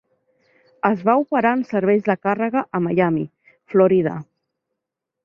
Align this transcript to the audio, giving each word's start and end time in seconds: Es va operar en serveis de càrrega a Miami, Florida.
Es 0.87 1.01
va 1.09 1.13
operar 1.23 1.51
en 1.57 1.61
serveis 1.73 2.01
de 2.07 2.15
càrrega 2.29 2.63
a 2.79 2.81
Miami, 2.87 3.23
Florida. 3.75 4.15